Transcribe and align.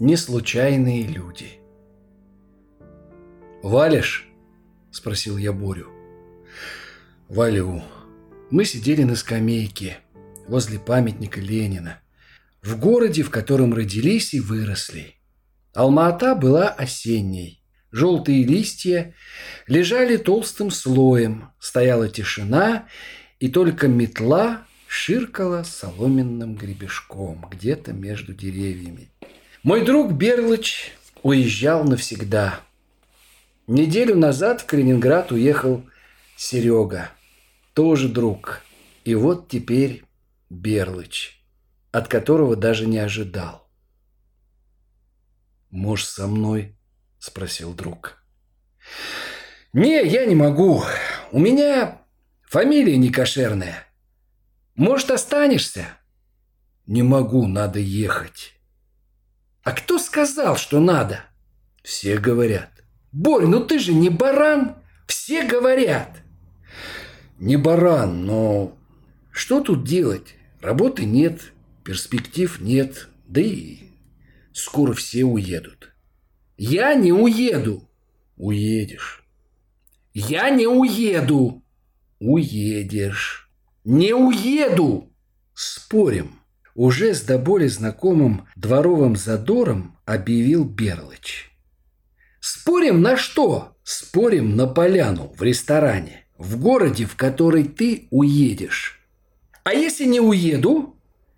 Неслучайные 0.00 1.08
люди. 1.08 1.58
«Валишь?»– 3.64 4.28
спросил 4.92 5.36
я 5.36 5.52
Борю. 5.52 5.88
«Валю». 7.28 7.82
Мы 8.52 8.64
сидели 8.64 9.02
на 9.02 9.16
скамейке 9.16 9.98
возле 10.46 10.78
памятника 10.78 11.40
Ленина, 11.40 12.00
в 12.62 12.78
городе, 12.78 13.24
в 13.24 13.30
котором 13.30 13.74
родились 13.74 14.34
и 14.34 14.40
выросли. 14.40 15.16
Алма-Ата 15.74 16.36
была 16.36 16.68
осенней. 16.68 17.64
Желтые 17.90 18.44
листья 18.44 19.16
лежали 19.66 20.16
толстым 20.16 20.70
слоем, 20.70 21.50
стояла 21.58 22.08
тишина, 22.08 22.86
и 23.40 23.48
только 23.48 23.88
метла 23.88 24.64
ширкала 24.86 25.64
соломенным 25.64 26.54
гребешком 26.54 27.44
где-то 27.50 27.92
между 27.92 28.32
деревьями. 28.32 29.10
Мой 29.64 29.84
друг 29.84 30.12
Берлыч 30.12 30.92
уезжал 31.22 31.82
навсегда. 31.82 32.60
Неделю 33.66 34.14
назад 34.14 34.60
в 34.60 34.66
Калининград 34.66 35.32
уехал 35.32 35.84
Серега, 36.36 37.10
тоже 37.74 38.08
друг. 38.08 38.62
И 39.04 39.16
вот 39.16 39.48
теперь 39.48 40.04
Берлыч, 40.48 41.42
от 41.90 42.06
которого 42.06 42.54
даже 42.54 42.86
не 42.86 42.98
ожидал. 42.98 43.68
«Можешь 45.70 46.08
со 46.08 46.28
мной?»– 46.28 46.76
спросил 47.18 47.74
друг. 47.74 48.22
«Не, 49.72 50.06
я 50.06 50.24
не 50.24 50.34
могу. 50.34 50.84
У 51.32 51.38
меня 51.38 52.00
фамилия 52.44 52.96
не 52.96 53.10
кошерная. 53.10 53.86
Может, 54.76 55.10
останешься?» 55.10 55.86
«Не 56.86 57.02
могу, 57.02 57.46
надо 57.46 57.80
ехать». 57.80 58.57
А 59.68 59.72
кто 59.72 59.98
сказал, 59.98 60.56
что 60.56 60.80
надо? 60.80 61.26
Все 61.82 62.16
говорят. 62.16 62.70
Борь, 63.12 63.44
ну 63.44 63.62
ты 63.62 63.78
же 63.78 63.92
не 63.92 64.08
баран. 64.08 64.76
Все 65.06 65.44
говорят. 65.46 66.22
Не 67.38 67.58
баран, 67.58 68.24
но 68.24 68.78
что 69.30 69.60
тут 69.60 69.84
делать? 69.84 70.36
Работы 70.62 71.04
нет, 71.04 71.52
перспектив 71.84 72.58
нет, 72.62 73.10
да 73.26 73.42
и 73.42 73.90
скоро 74.54 74.94
все 74.94 75.24
уедут. 75.24 75.92
Я 76.56 76.94
не 76.94 77.12
уеду. 77.12 77.90
Уедешь. 78.38 79.22
Я 80.14 80.48
не 80.48 80.66
уеду. 80.66 81.62
Уедешь. 82.20 83.50
Не 83.84 84.14
уеду. 84.14 85.12
Спорим 85.52 86.37
уже 86.78 87.12
с 87.12 87.22
до 87.22 87.38
боли 87.38 87.66
знакомым 87.66 88.46
дворовым 88.54 89.16
задором 89.16 89.98
объявил 90.06 90.64
Берлыч. 90.64 91.50
«Спорим 92.38 93.02
на 93.02 93.16
что? 93.16 93.72
Спорим 93.82 94.54
на 94.54 94.68
поляну 94.68 95.34
в 95.36 95.42
ресторане, 95.42 96.24
в 96.38 96.60
городе, 96.60 97.04
в 97.04 97.16
который 97.16 97.64
ты 97.64 98.06
уедешь. 98.12 99.00
А 99.64 99.74
если 99.74 100.04
не 100.04 100.20
уеду, 100.20 100.94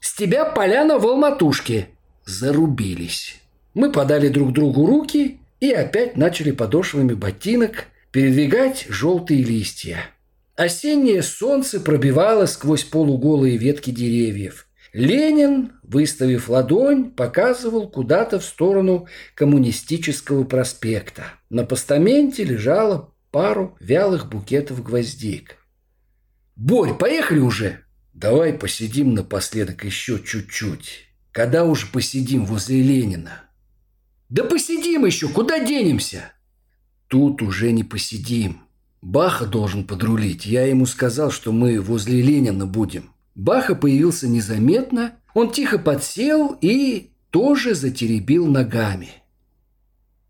с 0.00 0.14
тебя 0.14 0.44
поляна 0.44 0.98
в 0.98 1.06
Алматушке». 1.06 1.88
Зарубились. 2.26 3.40
Мы 3.72 3.90
подали 3.90 4.28
друг 4.28 4.52
другу 4.52 4.84
руки 4.84 5.40
и 5.60 5.70
опять 5.70 6.14
начали 6.18 6.50
подошвами 6.50 7.14
ботинок 7.14 7.86
передвигать 8.10 8.84
желтые 8.90 9.42
листья. 9.42 10.04
Осеннее 10.56 11.22
солнце 11.22 11.80
пробивало 11.80 12.44
сквозь 12.44 12.84
полуголые 12.84 13.56
ветки 13.56 13.90
деревьев– 13.90 14.66
Ленин, 14.92 15.72
выставив 15.82 16.50
ладонь, 16.50 17.10
показывал 17.10 17.88
куда-то 17.88 18.40
в 18.40 18.44
сторону 18.44 19.08
коммунистического 19.34 20.44
проспекта. 20.44 21.24
На 21.48 21.64
постаменте 21.64 22.44
лежало 22.44 23.14
пару 23.30 23.76
вялых 23.80 24.28
букетов 24.28 24.82
гвоздик. 24.82 25.56
«Борь, 26.56 26.94
поехали 26.94 27.38
уже!» 27.38 27.80
«Давай 28.12 28.52
посидим 28.52 29.14
напоследок 29.14 29.84
еще 29.84 30.22
чуть-чуть. 30.22 31.08
Когда 31.32 31.64
уже 31.64 31.86
посидим 31.86 32.44
возле 32.44 32.82
Ленина?» 32.82 33.40
«Да 34.28 34.44
посидим 34.44 35.06
еще, 35.06 35.28
куда 35.28 35.58
денемся?» 35.58 36.32
«Тут 37.08 37.40
уже 37.40 37.72
не 37.72 37.84
посидим. 37.84 38.60
Баха 39.00 39.46
должен 39.46 39.84
подрулить. 39.86 40.44
Я 40.44 40.66
ему 40.66 40.84
сказал, 40.84 41.30
что 41.30 41.52
мы 41.52 41.80
возле 41.80 42.20
Ленина 42.20 42.66
будем. 42.66 43.11
Баха 43.34 43.74
появился 43.74 44.28
незаметно, 44.28 45.16
он 45.34 45.50
тихо 45.50 45.78
подсел 45.78 46.56
и 46.60 47.12
тоже 47.30 47.74
затеребил 47.74 48.46
ногами. 48.46 49.10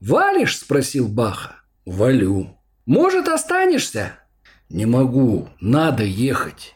«Валишь?»– 0.00 0.58
спросил 0.60 1.08
Баха. 1.08 1.56
«Валю». 1.84 2.58
«Может, 2.86 3.28
останешься?» 3.28 4.12
«Не 4.68 4.86
могу, 4.86 5.48
надо 5.60 6.04
ехать». 6.04 6.74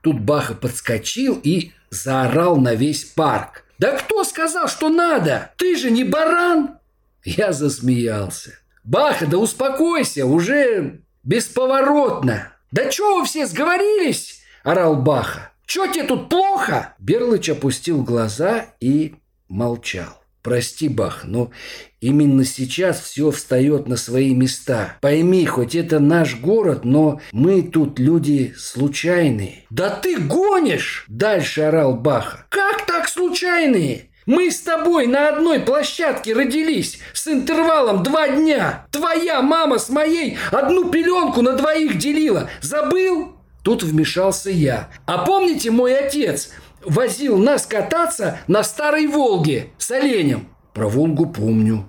Тут 0.00 0.20
Баха 0.20 0.54
подскочил 0.54 1.38
и 1.42 1.72
заорал 1.90 2.56
на 2.56 2.74
весь 2.74 3.04
парк. 3.04 3.64
«Да 3.78 3.96
кто 3.96 4.24
сказал, 4.24 4.68
что 4.68 4.88
надо? 4.88 5.52
Ты 5.56 5.76
же 5.76 5.90
не 5.90 6.04
баран!» 6.04 6.78
Я 7.24 7.52
засмеялся. 7.52 8.52
«Баха, 8.84 9.26
да 9.26 9.38
успокойся, 9.38 10.26
уже 10.26 11.02
бесповоротно!» 11.22 12.52
«Да 12.72 12.88
чего 12.88 13.20
вы 13.20 13.26
все 13.26 13.46
сговорились?»– 13.46 14.40
орал 14.62 14.96
Баха. 14.96 15.52
«Чё 15.66 15.86
тебе 15.86 16.04
тут 16.04 16.28
плохо?» 16.28 16.94
Берлыч 16.98 17.48
опустил 17.48 18.02
глаза 18.02 18.66
и 18.80 19.14
молчал. 19.48 20.22
«Прости, 20.42 20.88
Бах, 20.88 21.20
но 21.22 21.52
именно 22.00 22.44
сейчас 22.44 23.00
все 23.00 23.30
встает 23.30 23.86
на 23.86 23.96
свои 23.96 24.34
места. 24.34 24.96
Пойми, 25.00 25.46
хоть 25.46 25.76
это 25.76 26.00
наш 26.00 26.36
город, 26.40 26.84
но 26.84 27.20
мы 27.30 27.62
тут 27.62 28.00
люди 28.00 28.52
случайные». 28.58 29.64
«Да 29.70 29.88
ты 29.88 30.18
гонишь!»– 30.18 31.04
дальше 31.08 31.62
орал 31.62 31.94
Баха. 31.94 32.44
«Как 32.48 32.86
так 32.86 33.08
случайные?» 33.08 34.08
Мы 34.24 34.52
с 34.52 34.60
тобой 34.60 35.08
на 35.08 35.30
одной 35.30 35.58
площадке 35.58 36.32
родились 36.32 37.00
с 37.12 37.26
интервалом 37.26 38.04
два 38.04 38.28
дня. 38.28 38.86
Твоя 38.92 39.42
мама 39.42 39.78
с 39.78 39.88
моей 39.88 40.38
одну 40.52 40.90
пеленку 40.90 41.42
на 41.42 41.54
двоих 41.54 41.98
делила. 41.98 42.48
Забыл? 42.60 43.36
Тут 43.62 43.82
вмешался 43.82 44.50
я. 44.50 44.90
А 45.06 45.24
помните, 45.24 45.70
мой 45.70 45.96
отец 45.96 46.50
возил 46.84 47.38
нас 47.38 47.66
кататься 47.66 48.40
на 48.48 48.62
старой 48.62 49.06
Волге 49.06 49.70
с 49.78 49.90
оленем? 49.90 50.48
Про 50.74 50.88
Волгу 50.88 51.26
помню. 51.26 51.88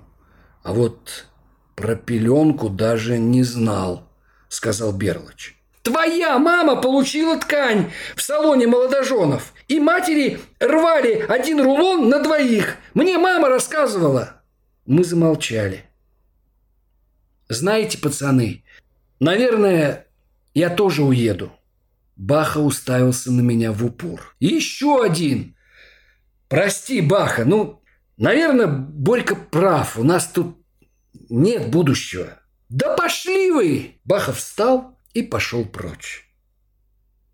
А 0.62 0.72
вот 0.72 1.26
про 1.74 1.96
пеленку 1.96 2.68
даже 2.68 3.18
не 3.18 3.42
знал, 3.42 4.08
сказал 4.48 4.92
Берлыч. 4.92 5.56
Твоя 5.82 6.38
мама 6.38 6.80
получила 6.80 7.38
ткань 7.38 7.90
в 8.16 8.22
салоне 8.22 8.66
молодоженов. 8.66 9.52
И 9.68 9.78
матери 9.80 10.40
рвали 10.58 11.26
один 11.28 11.60
рулон 11.60 12.08
на 12.08 12.20
двоих. 12.22 12.76
Мне 12.94 13.18
мама 13.18 13.50
рассказывала. 13.50 14.42
Мы 14.86 15.04
замолчали. 15.04 15.84
Знаете, 17.50 17.98
пацаны, 17.98 18.64
наверное, 19.20 20.06
я 20.54 20.70
тоже 20.70 21.02
уеду. 21.02 21.52
Баха 22.16 22.58
уставился 22.58 23.32
на 23.32 23.40
меня 23.40 23.72
в 23.72 23.84
упор. 23.84 24.34
«Еще 24.40 25.02
один!» 25.02 25.56
«Прости, 26.48 27.00
Баха, 27.00 27.44
ну, 27.44 27.82
наверное, 28.16 28.66
Борька 28.66 29.34
прав. 29.34 29.98
У 29.98 30.04
нас 30.04 30.26
тут 30.26 30.56
нет 31.28 31.70
будущего». 31.70 32.38
«Да 32.68 32.96
пошли 32.96 33.50
вы!» 33.50 34.00
Баха 34.04 34.32
встал 34.32 34.98
и 35.12 35.22
пошел 35.22 35.64
прочь. 35.64 36.28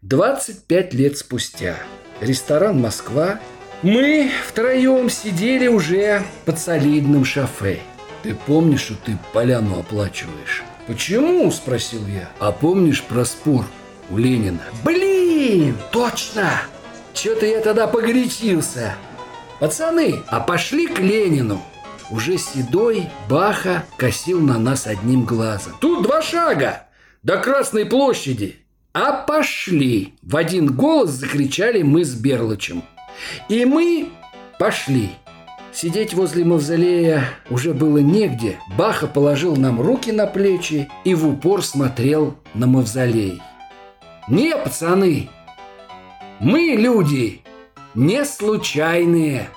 25 0.02 0.94
лет 0.94 1.18
спустя. 1.18 1.76
Ресторан 2.20 2.80
«Москва». 2.80 3.40
Мы 3.82 4.30
втроем 4.46 5.08
сидели 5.08 5.66
уже 5.66 6.22
под 6.44 6.58
солидным 6.58 7.24
шофе. 7.24 7.80
Ты 8.22 8.34
помнишь, 8.34 8.82
что 8.82 8.94
ты 8.94 9.18
поляну 9.32 9.78
оплачиваешь? 9.78 10.62
Почему? 10.86 11.50
Спросил 11.50 12.06
я. 12.06 12.30
А 12.38 12.52
помнишь 12.52 13.02
про 13.02 13.24
спор 13.24 13.64
у 14.10 14.16
Ленина. 14.16 14.60
Блин, 14.84 15.76
точно! 15.92 16.62
Что-то 17.14 17.46
я 17.46 17.60
тогда 17.60 17.86
погорячился. 17.86 18.94
Пацаны, 19.58 20.22
а 20.28 20.40
пошли 20.40 20.86
к 20.86 20.98
Ленину. 20.98 21.62
Уже 22.10 22.38
седой 22.38 23.08
Баха 23.28 23.84
косил 23.96 24.40
на 24.40 24.58
нас 24.58 24.86
одним 24.86 25.24
глазом. 25.24 25.74
Тут 25.80 26.02
два 26.02 26.22
шага 26.22 26.86
до 27.22 27.36
Красной 27.38 27.86
площади. 27.86 28.56
А 28.92 29.12
пошли! 29.12 30.14
В 30.22 30.36
один 30.36 30.74
голос 30.74 31.10
закричали 31.10 31.82
мы 31.82 32.04
с 32.04 32.14
Берлычем. 32.14 32.82
И 33.48 33.64
мы 33.64 34.08
пошли. 34.58 35.10
Сидеть 35.72 36.14
возле 36.14 36.44
мавзолея 36.44 37.24
уже 37.48 37.72
было 37.72 37.98
негде. 37.98 38.58
Баха 38.76 39.06
положил 39.06 39.54
нам 39.56 39.80
руки 39.80 40.10
на 40.10 40.26
плечи 40.26 40.88
и 41.04 41.14
в 41.14 41.28
упор 41.28 41.62
смотрел 41.62 42.36
на 42.54 42.66
мавзолей. 42.66 43.40
Не, 44.30 44.56
пацаны, 44.56 45.28
мы 46.38 46.60
люди 46.78 47.42
не 47.96 48.24
случайные. 48.24 49.48